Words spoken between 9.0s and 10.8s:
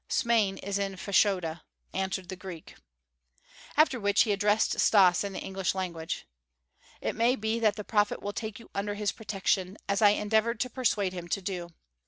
protection as I endeavored to